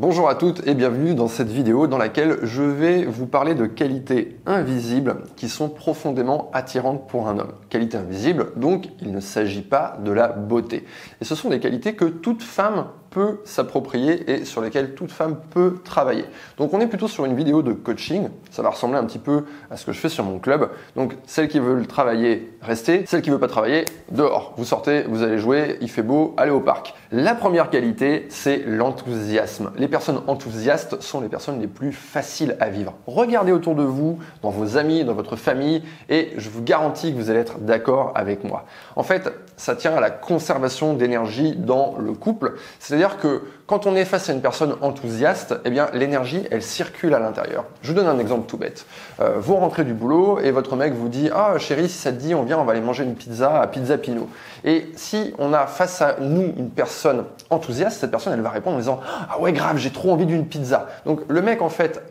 [0.00, 3.66] Bonjour à toutes et bienvenue dans cette vidéo dans laquelle je vais vous parler de
[3.66, 7.52] qualités invisibles qui sont profondément attirantes pour un homme.
[7.68, 10.86] Qualités invisibles, donc il ne s'agit pas de la beauté.
[11.20, 15.36] Et ce sont des qualités que toute femme peut s'approprier et sur lesquelles toute femme
[15.50, 16.24] peut travailler.
[16.56, 19.44] Donc on est plutôt sur une vidéo de coaching, ça va ressembler un petit peu
[19.70, 20.70] à ce que je fais sur mon club.
[20.96, 24.54] Donc celles qui veulent travailler, restez, celles qui veulent pas travailler, dehors.
[24.56, 26.94] Vous sortez, vous allez jouer, il fait beau, allez au parc.
[27.12, 29.72] La première qualité, c'est l'enthousiasme.
[29.76, 32.94] Les personnes enthousiastes sont les personnes les plus faciles à vivre.
[33.06, 37.16] Regardez autour de vous, dans vos amis, dans votre famille, et je vous garantis que
[37.16, 38.64] vous allez être d'accord avec moi.
[38.96, 42.54] En fait, ça tient à la conservation d'énergie dans le couple.
[42.78, 47.12] C'est-à-dire que quand on est face à une personne enthousiaste, eh bien l'énergie, elle circule
[47.12, 47.66] à l'intérieur.
[47.82, 48.86] Je vous donne un exemple tout bête.
[49.20, 52.16] Euh, vous rentrez du boulot et votre mec vous dit "Ah chérie, si ça te
[52.16, 54.30] dit, on vient, on va aller manger une pizza à Pizza Pino."
[54.64, 58.76] Et si on a face à nous une personne enthousiaste, cette personne elle va répondre
[58.76, 62.02] en disant "Ah ouais, grave, j'ai trop envie d'une pizza." Donc le mec en fait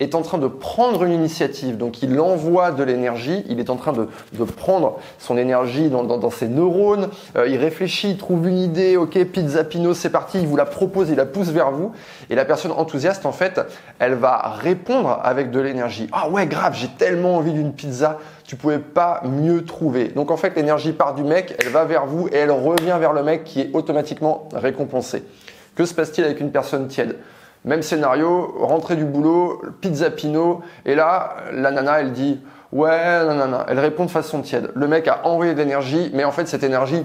[0.00, 3.76] est en train de prendre une initiative, donc il envoie de l'énergie, il est en
[3.76, 4.08] train de,
[4.44, 9.64] prendre son énergie dans ses neurones, euh, il réfléchit, il trouve une idée, ok, pizza
[9.64, 11.92] pino, c'est parti, il vous la propose, il la pousse vers vous,
[12.30, 13.60] et la personne enthousiaste, en fait,
[13.98, 16.08] elle va répondre avec de l'énergie.
[16.12, 20.08] Ah ouais, grave, j'ai tellement envie d'une pizza, tu pouvais pas mieux trouver.
[20.08, 23.12] Donc en fait, l'énergie part du mec, elle va vers vous et elle revient vers
[23.12, 25.24] le mec qui est automatiquement récompensé.
[25.74, 27.16] Que se passe-t-il avec une personne tiède?
[27.64, 32.40] Même scénario, rentrée du boulot, pizza pino, et là, la nana, elle dit
[32.70, 33.58] Ouais, non, non, non.
[33.66, 34.70] Elle répond de façon tiède.
[34.74, 37.02] Le mec a envoyé de l'énergie, mais en fait, cette énergie,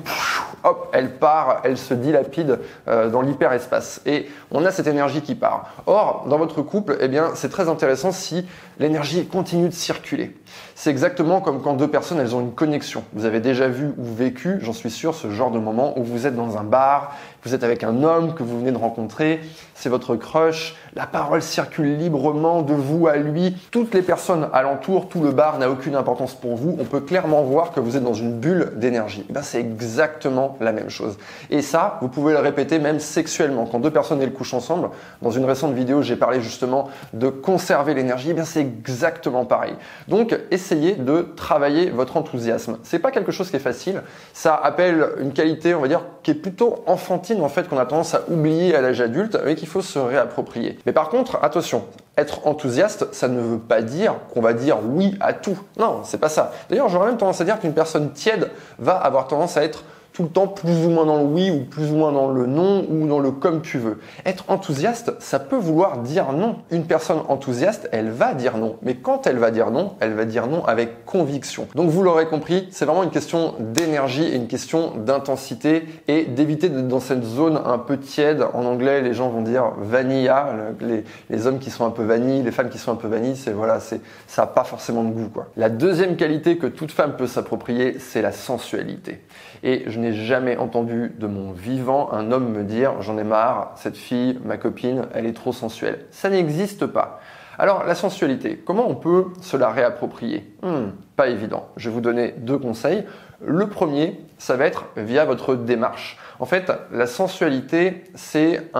[0.64, 4.02] hop, elle part, elle se dilapide euh, dans l'hyperespace.
[4.06, 5.72] Et on a cette énergie qui part.
[5.86, 8.46] Or, dans votre couple, eh bien, c'est très intéressant si
[8.78, 10.36] l'énergie continue de circuler.
[10.76, 13.04] C'est exactement comme quand deux personnes, elles ont une connexion.
[13.14, 16.28] Vous avez déjà vu ou vécu, j'en suis sûr, ce genre de moment où vous
[16.28, 19.42] êtes dans un bar, vous êtes avec un homme que vous venez de rencontrer,
[19.76, 25.10] c'est votre crush, la parole circule librement de vous à lui, toutes les personnes alentour,
[25.10, 28.04] tout le bar n'a aucune importance pour vous, on peut clairement voir que vous êtes
[28.04, 29.26] dans une bulle d'énergie.
[29.30, 31.18] Eh ben, c'est exactement la même chose.
[31.50, 33.66] Et ça, vous pouvez le répéter même sexuellement.
[33.66, 34.90] Quand deux personnes elles couchent ensemble,
[35.22, 39.76] dans une récente vidéo, j'ai parlé justement de conserver l'énergie, eh c'est exactement pareil.
[40.08, 42.78] Donc, essayez de travailler votre enthousiasme.
[42.84, 44.02] C'est pas quelque chose qui est facile,
[44.34, 47.86] ça appelle une qualité, on va dire, qui est plutôt enfantine en fait qu'on a
[47.86, 50.80] tendance à oublier à l'âge adulte, mais qu'il faut se réapproprier.
[50.86, 51.84] Mais par contre, attention,
[52.18, 55.34] être enthousiaste, ça ne veut pas dire qu'on va dire oui à
[55.78, 56.52] Non, c'est pas ça.
[56.70, 59.84] D'ailleurs, j'aurais même tendance à dire qu'une personne tiède va avoir tendance à être
[60.14, 62.46] tout le temps plus ou moins dans le oui ou plus ou moins dans le
[62.46, 64.00] non ou dans le comme tu veux.
[64.26, 66.58] Être enthousiaste, ça peut vouloir dire non.
[66.72, 68.78] Une personne enthousiaste, elle va dire non.
[68.84, 71.68] Mais quand elle va dire non, elle va dire non avec conviction.
[71.74, 76.70] Donc vous l'aurez compris, c'est vraiment une question d'énergie et une question d'intensité et d'éviter
[76.70, 78.46] d'être dans cette zone un peu tiède.
[78.54, 80.54] En anglais, les gens vont dire vanilla.
[80.80, 83.36] Les, les hommes qui sont un peu vanille, les femmes qui sont un peu vanille,
[83.36, 85.48] c'est voilà, c'est ça n'a pas forcément de goût quoi.
[85.58, 89.22] La deuxième qualité que toute femme peut s'approprier, c'est la sensualité.
[89.64, 93.72] Et je n'ai jamais entendu de mon vivant un homme me dire j'en ai marre,
[93.76, 96.06] cette fille, ma copine, elle est trop sensuelle.
[96.12, 97.20] Ça n'existe pas.
[97.60, 100.52] Alors la sensualité, comment on peut se la réapproprier?
[100.64, 101.68] Hmm, Pas évident.
[101.78, 103.04] Je vais vous donner deux conseils.
[103.46, 106.18] Le premier, ça va être via votre démarche.
[106.40, 108.72] En fait, la sensualité, c'est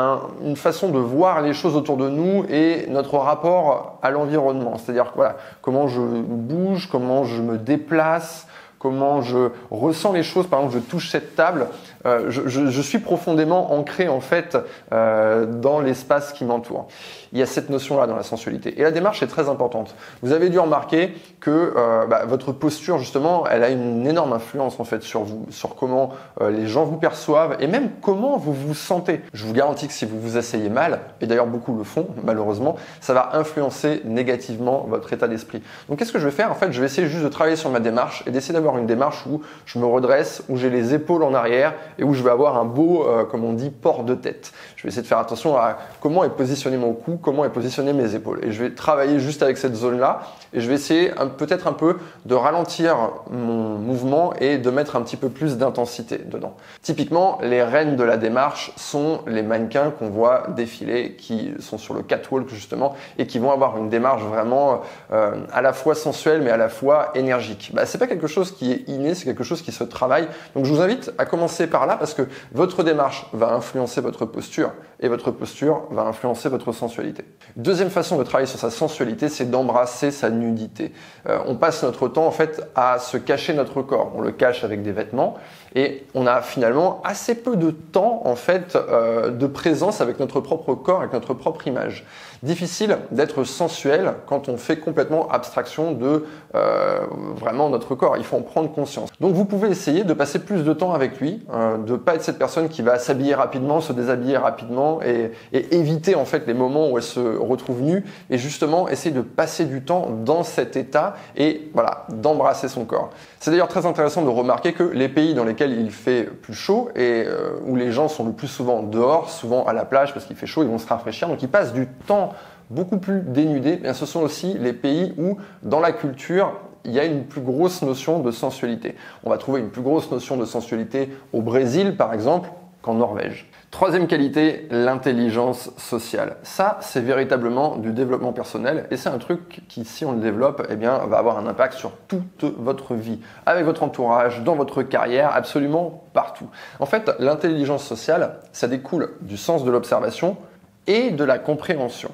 [0.44, 4.78] une façon de voir les choses autour de nous et notre rapport à l'environnement.
[4.78, 8.48] C'est-à-dire voilà, comment je bouge, comment je me déplace,
[8.84, 10.48] comment je ressens les choses.
[10.48, 11.68] Par exemple, je touche cette table,
[12.06, 14.58] euh, je, suis profondément ancré en fait
[14.92, 16.88] euh, dans l'espace qui m'entoure.
[17.34, 18.80] Il y a cette notion-là dans la sensualité.
[18.80, 19.96] Et la démarche est très importante.
[20.22, 24.80] Vous avez dû remarquer que euh, bah, votre posture justement, elle a une énorme influence
[24.80, 26.12] en fait sur vous, sur comment
[26.42, 29.22] euh, les gens vous perçoivent et même comment vous vous sentez.
[29.34, 32.76] Je vous garantis que si vous vous asseyez mal, et d'ailleurs beaucoup le font malheureusement,
[33.02, 35.64] ça va influencer négativement votre état d'esprit.
[35.90, 36.52] Donc qu'est-ce que je vais faire?
[36.52, 38.86] En fait, je vais essayer juste de travailler sur ma démarche et d'essayer d'avoir une
[38.86, 42.30] démarche où je me redresse, où j'ai les épaules en arrière et où je vais
[42.30, 44.54] avoir un beau, euh, comme on dit, port de tête.
[44.76, 47.94] Je vais essayer de faire attention à comment est positionné mon cou, comment est positionné
[47.94, 48.40] mes épaules.
[48.44, 50.22] Et je vais travailler juste avec cette zone-là
[50.54, 52.96] et je vais essayer peut-être un peu de ralentir
[53.32, 56.56] mon mouvement et de mettre un petit peu plus d'intensité dedans.
[56.82, 61.94] Typiquement, les reines de la démarche sont les mannequins qu'on voit défiler, qui sont sur
[61.94, 64.82] le catwalk justement et qui vont avoir une démarche vraiment
[65.12, 67.72] euh, à la fois sensuelle mais à la fois énergique.
[67.74, 70.28] Bah, c'est pas quelque chose qui est inné, c'est quelque chose qui se travaille.
[70.56, 74.26] Donc je vous invite à commencer par là parce que votre démarche va influencer votre
[74.26, 74.72] posture
[75.04, 77.26] et votre posture va influencer votre sensualité.
[77.58, 80.94] Deuxième façon de travailler sur sa sensualité, c'est d'embrasser sa nudité.
[81.28, 84.14] Euh, on passe notre temps en fait à se cacher notre corps.
[84.16, 85.36] On le cache avec des vêtements
[85.76, 90.40] et on a finalement assez peu de temps en fait euh, de présence avec notre
[90.40, 92.06] propre corps, avec notre propre image.
[92.44, 96.26] Difficile d'être sensuel quand on fait complètement abstraction de
[96.56, 97.00] euh,
[97.36, 98.18] vraiment notre corps.
[98.18, 99.10] Il faut en prendre conscience.
[99.22, 102.24] Donc vous pouvez essayer de passer plus de temps avec lui, euh, de pas être
[102.24, 106.54] cette personne qui va s'habiller rapidement, se déshabiller rapidement et, et, éviter en fait les
[106.54, 110.76] moments où elle se retrouve nue et justement essayer de passer du temps dans cet
[110.76, 113.10] état et voilà d'embrasser son corps.
[113.40, 116.90] C'est d'ailleurs très intéressant de remarquer que les pays dans lesquels il fait plus chaud
[116.96, 120.26] et euh, où les gens sont le plus souvent dehors, souvent à la plage parce
[120.26, 121.28] qu'il fait chaud, ils vont se rafraîchir.
[121.28, 122.34] Donc ils passent du temps
[122.70, 123.80] beaucoup plus dénudés.
[123.82, 126.54] Mais ce sont aussi les pays où, dans la culture,
[126.86, 128.96] il y a une plus grosse notion de sensualité.
[129.24, 132.50] On va trouver une plus grosse notion de sensualité au Brésil, par exemple,
[132.84, 133.50] qu'en Norvège.
[133.72, 136.36] Troisième qualité, l'intelligence sociale.
[136.44, 140.68] Ça, c'est véritablement du développement personnel et c'est un truc qui, si on le développe,
[140.70, 144.84] eh bien, va avoir un impact sur toute votre vie, avec votre entourage, dans votre
[144.84, 146.48] carrière, absolument partout.
[146.80, 150.38] En fait, l'intelligence sociale, ça découle du sens de l'observation
[150.86, 152.12] et de la compréhension.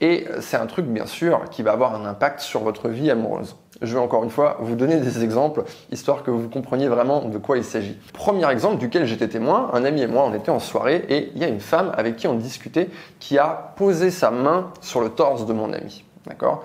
[0.00, 3.54] Et c'est un truc, bien sûr, qui va avoir un impact sur votre vie amoureuse.
[3.82, 7.38] Je vais encore une fois vous donner des exemples, histoire que vous compreniez vraiment de
[7.38, 7.96] quoi il s'agit.
[8.12, 11.40] Premier exemple duquel j'étais témoin, un ami et moi, on était en soirée et il
[11.40, 12.90] y a une femme avec qui on discutait
[13.20, 16.04] qui a posé sa main sur le torse de mon ami.
[16.26, 16.62] D'accord?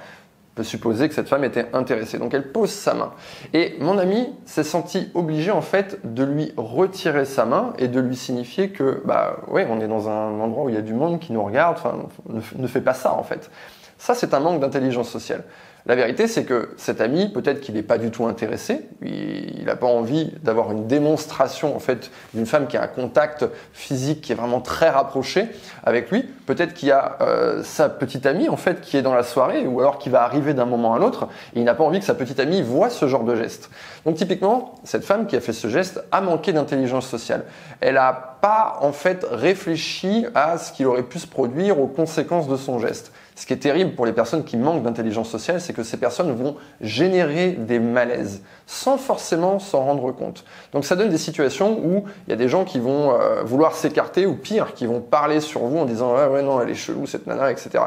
[0.56, 2.17] Peut supposer que cette femme était intéressée.
[2.17, 3.12] Donc elle pose sa main.
[3.53, 8.00] Et mon ami s'est senti obligé en fait de lui retirer sa main et de
[8.00, 10.94] lui signifier que bah ouais, on est dans un endroit où il y a du
[10.94, 11.77] monde qui nous regarde.
[11.77, 11.95] Enfin,
[12.27, 13.50] ne, ne fais pas ça en fait.
[13.97, 15.44] Ça, c'est un manque d'intelligence sociale.
[15.87, 19.75] La vérité, c'est que cet ami, peut-être qu'il n'est pas du tout intéressé, il n'a
[19.75, 24.31] pas envie d'avoir une démonstration en fait d'une femme qui a un contact physique qui
[24.31, 25.47] est vraiment très rapproché
[25.83, 26.23] avec lui.
[26.47, 29.67] Peut-être qu'il y a euh, sa petite amie en fait qui est dans la soirée
[29.67, 32.15] ou alors qui va arriver d'un moment à l'autre il n'a pas envie que sa
[32.15, 33.69] petite amie voit ce genre de geste.
[34.05, 37.43] Donc typiquement, cette femme qui a fait ce geste a manqué d'intelligence sociale.
[37.79, 42.47] Elle a pas en fait réfléchi à ce qu'il aurait pu se produire aux conséquences
[42.47, 43.11] de son geste.
[43.35, 46.33] Ce qui est terrible pour les personnes qui manquent d'intelligence sociale, c'est que ces personnes
[46.33, 50.45] vont générer des malaises sans forcément s'en rendre compte.
[50.71, 53.75] Donc ça donne des situations où il y a des gens qui vont euh, vouloir
[53.75, 56.75] s'écarter ou pire, qui vont parler sur vous en disant ouais, ouais non elle est
[56.75, 57.83] chelou cette nana, etc.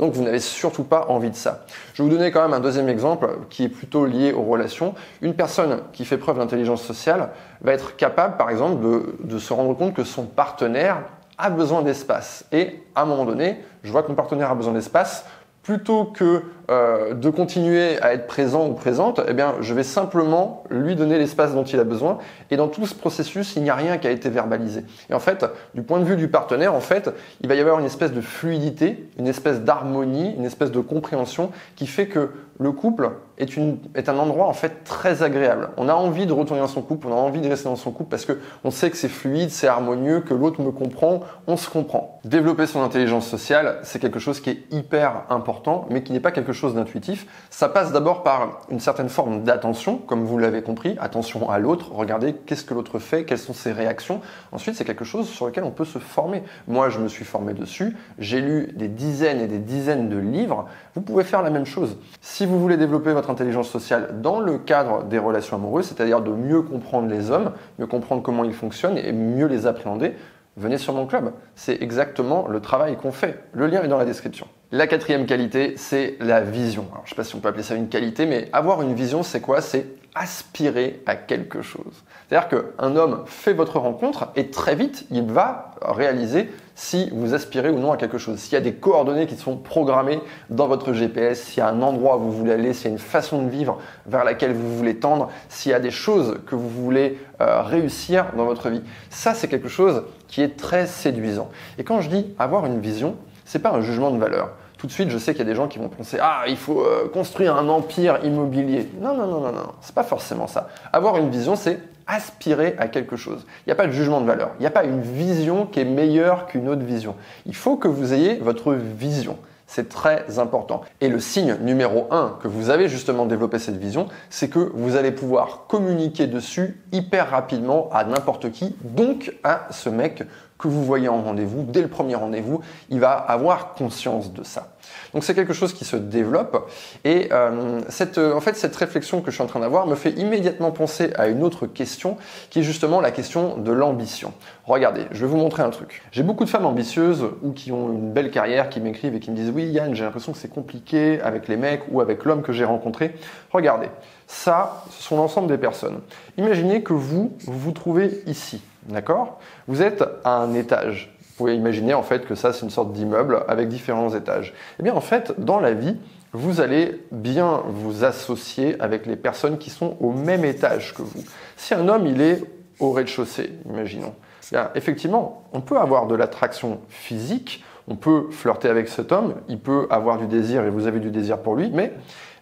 [0.00, 1.64] Donc vous n'avez surtout pas envie de ça.
[1.94, 4.94] Je vais vous donner quand même un deuxième exemple qui est plutôt lié aux relations.
[5.22, 8.84] Une personne qui fait preuve d'intelligence sociale va être capable par exemple
[9.22, 11.04] de se rendre compte que son partenaire
[11.42, 12.44] a besoin d'espace.
[12.52, 15.24] Et à un moment donné, je vois que mon partenaire a besoin d'espace,
[15.62, 20.64] plutôt que euh, de continuer à être présent ou présente, eh bien, je vais simplement
[20.70, 22.18] lui donner l'espace dont il a besoin.
[22.50, 24.84] Et dans tout ce processus, il n'y a rien qui a été verbalisé.
[25.10, 25.44] Et en fait,
[25.74, 27.10] du point de vue du partenaire, en fait,
[27.42, 31.50] il va y avoir une espèce de fluidité, une espèce d'harmonie, une espèce de compréhension
[31.76, 32.30] qui fait que
[32.60, 35.70] le couple est, une, est un endroit en fait très agréable.
[35.78, 37.90] On a envie de retourner dans son couple, on a envie de rester dans son
[37.90, 41.56] couple parce que on sait que c'est fluide, c'est harmonieux, que l'autre me comprend, on
[41.56, 42.20] se comprend.
[42.24, 46.32] Développer son intelligence sociale, c'est quelque chose qui est hyper important, mais qui n'est pas
[46.32, 47.26] quelque chose d'intuitif.
[47.48, 51.92] Ça passe d'abord par une certaine forme d'attention, comme vous l'avez compris, attention à l'autre,
[51.92, 54.20] regardez qu'est-ce que l'autre fait, quelles sont ses réactions.
[54.52, 56.42] Ensuite, c'est quelque chose sur lequel on peut se former.
[56.68, 60.66] Moi, je me suis formé dessus, j'ai lu des dizaines et des dizaines de livres.
[60.94, 61.96] Vous pouvez faire la même chose.
[62.20, 66.30] Si vous voulez développer votre intelligence sociale dans le cadre des relations amoureuses, c'est-à-dire de
[66.30, 70.14] mieux comprendre les hommes, mieux comprendre comment ils fonctionnent et mieux les appréhender,
[70.56, 71.32] venez sur mon club.
[71.54, 73.44] C'est exactement le travail qu'on fait.
[73.52, 74.46] Le lien est dans la description.
[74.72, 76.86] La quatrième qualité, c'est la vision.
[76.92, 79.22] je ne sais pas si on peut appeler ça une qualité, mais avoir une vision,
[79.22, 79.60] c'est quoi?
[79.60, 82.04] C'est aspirer à quelque chose.
[82.28, 87.70] C'est-à-dire qu'un homme fait votre rencontre et très vite, il va réaliser si vous aspirez
[87.70, 88.38] ou non à quelque chose.
[88.38, 91.82] S'il y a des coordonnées qui sont programmées dans votre GPS, s'il y a un
[91.82, 94.76] endroit où vous voulez aller, s'il y a une façon de vivre vers laquelle vous
[94.76, 98.82] voulez tendre, s'il y a des choses que vous voulez euh, réussir dans votre vie.
[99.10, 101.50] Ça, c'est quelque chose qui est très séduisant.
[101.76, 104.52] Et quand je dis avoir une vision, c'est pas un jugement de valeur.
[104.78, 106.56] Tout de suite, je sais qu'il y a des gens qui vont penser ah il
[106.56, 108.88] faut euh, construire un empire immobilier.
[108.98, 110.68] Non non non non non, c'est pas forcément ça.
[110.92, 113.44] Avoir une vision, c'est aspirer à quelque chose.
[113.66, 114.52] Il n'y a pas de jugement de valeur.
[114.58, 117.14] Il n'y a pas une vision qui est meilleure qu'une autre vision.
[117.44, 119.36] Il faut que vous ayez votre vision.
[119.72, 120.80] C'est très important.
[121.00, 124.96] Et le signe numéro un que vous avez justement développé cette vision, c'est que vous
[124.96, 130.24] allez pouvoir communiquer dessus hyper rapidement à n'importe qui, donc à ce mec
[130.60, 134.68] que vous voyez en rendez-vous, dès le premier rendez-vous, il va avoir conscience de ça.
[135.12, 136.70] Donc c'est quelque chose qui se développe
[137.04, 139.94] et euh, cette, euh, en fait cette réflexion que je suis en train d'avoir me
[139.94, 142.16] fait immédiatement penser à une autre question
[142.50, 144.32] qui est justement la question de l'ambition.
[144.64, 146.02] Regardez, je vais vous montrer un truc.
[146.12, 149.30] J'ai beaucoup de femmes ambitieuses ou qui ont une belle carrière qui m'écrivent et qui
[149.30, 152.42] me disent oui Yann j'ai l'impression que c'est compliqué avec les mecs ou avec l'homme
[152.42, 153.14] que j'ai rencontré.
[153.52, 153.88] Regardez,
[154.30, 156.00] ça ce sont l'ensemble des personnes.
[156.38, 159.40] Imaginez que vous vous, vous trouvez ici, d'accord?
[159.66, 162.92] Vous êtes à un étage vous pouvez imaginer en fait que ça c'est une sorte
[162.92, 164.52] d'immeuble avec différents étages.
[164.78, 165.96] Eh bien en fait, dans la vie,
[166.34, 171.24] vous allez bien vous associer avec les personnes qui sont au même étage que vous.
[171.56, 172.42] Si un homme il est
[172.78, 174.14] au rez-de-chaussée, imaginons,
[174.52, 179.58] eh effectivement, on peut avoir de l'attraction physique, on peut flirter avec cet homme, il
[179.58, 181.92] peut avoir du désir et vous avez du désir pour lui, mais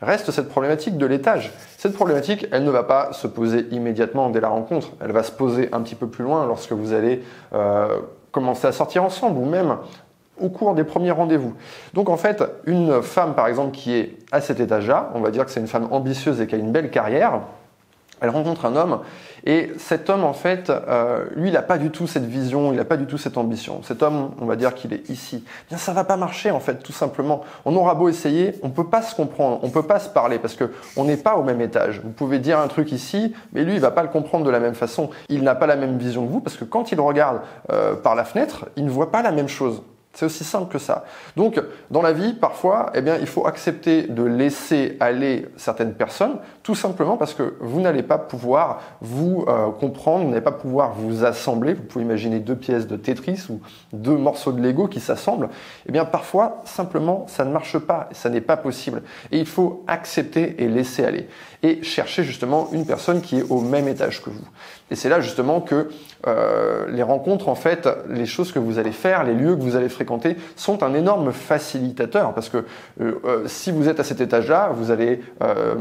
[0.02, 1.54] reste cette problématique de l'étage.
[1.78, 5.32] Cette problématique, elle ne va pas se poser immédiatement dès la rencontre, elle va se
[5.32, 7.22] poser un petit peu plus loin lorsque vous allez
[7.54, 7.98] euh,
[8.30, 9.78] commencer à sortir ensemble ou même
[10.38, 11.54] au cours des premiers rendez-vous.
[11.94, 15.46] Donc en fait, une femme par exemple qui est à cet étage-là, on va dire
[15.46, 17.40] que c'est une femme ambitieuse et qui a une belle carrière,
[18.20, 19.00] elle rencontre un homme
[19.44, 22.76] et cet homme en fait, euh, lui il n'a pas du tout cette vision, il
[22.76, 23.82] n'a pas du tout cette ambition.
[23.82, 25.44] Cet homme, on va dire qu'il est ici.
[25.68, 27.42] Bien ça va pas marcher en fait, tout simplement.
[27.64, 30.54] On aura beau essayer, on peut pas se comprendre, on peut pas se parler parce
[30.54, 32.00] que on n'est pas au même étage.
[32.02, 34.60] Vous pouvez dire un truc ici, mais lui il va pas le comprendre de la
[34.60, 35.10] même façon.
[35.28, 37.40] Il n'a pas la même vision que vous parce que quand il regarde
[37.72, 39.82] euh, par la fenêtre, il ne voit pas la même chose.
[40.14, 41.04] C'est aussi simple que ça.
[41.36, 46.38] Donc, dans la vie, parfois, eh bien, il faut accepter de laisser aller certaines personnes,
[46.64, 50.92] tout simplement parce que vous n'allez pas pouvoir vous euh, comprendre, vous n'allez pas pouvoir
[50.94, 51.74] vous assembler.
[51.74, 53.60] Vous pouvez imaginer deux pièces de Tetris ou
[53.92, 55.50] deux morceaux de Lego qui s'assemblent.
[55.86, 59.02] Eh bien, parfois, simplement, ça ne marche pas, ça n'est pas possible.
[59.30, 61.28] Et il faut accepter et laisser aller.
[61.62, 64.46] Et chercher justement une personne qui est au même étage que vous.
[64.90, 65.88] Et c'est là justement que
[66.26, 69.76] euh, les rencontres, en fait, les choses que vous allez faire, les lieux que vous
[69.76, 72.34] allez fréquenter, sont un énorme facilitateur.
[72.34, 72.64] Parce que
[73.00, 75.20] euh, euh, si vous êtes à cet étage-là, vous allez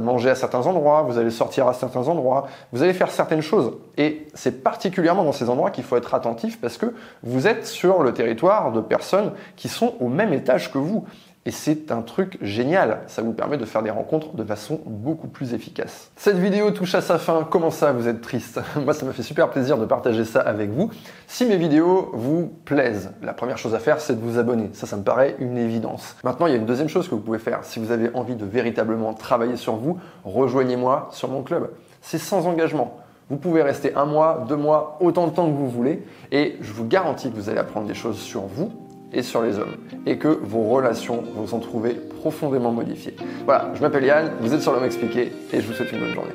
[0.01, 3.73] manger à certains endroits, vous allez sortir à certains endroits, vous allez faire certaines choses.
[3.97, 8.03] Et c'est particulièrement dans ces endroits qu'il faut être attentif parce que vous êtes sur
[8.03, 11.05] le territoire de personnes qui sont au même étage que vous.
[11.47, 15.29] Et c'est un truc génial, ça vous permet de faire des rencontres de façon beaucoup
[15.29, 16.11] plus efficace.
[16.17, 19.23] Cette vidéo touche à sa fin, comment ça vous êtes triste Moi ça me fait
[19.23, 20.91] super plaisir de partager ça avec vous.
[21.25, 24.87] Si mes vidéos vous plaisent, la première chose à faire c'est de vous abonner, ça
[24.87, 26.17] ça me paraît une évidence.
[26.25, 28.35] Maintenant il y a une deuxième chose que vous pouvez faire, si vous avez envie
[28.35, 31.69] de véritablement travailler sur vous, rejoignez-moi sur mon club.
[32.01, 32.97] C'est sans engagement.
[33.29, 36.73] Vous pouvez rester un mois, deux mois, autant de temps que vous voulez, et je
[36.73, 40.17] vous garantis que vous allez apprendre des choses sur vous et sur les hommes, et
[40.17, 43.15] que vos relations vont s'en trouver profondément modifiées.
[43.45, 46.13] Voilà, je m'appelle Yann, vous êtes sur l'homme expliqué, et je vous souhaite une bonne
[46.13, 46.33] journée.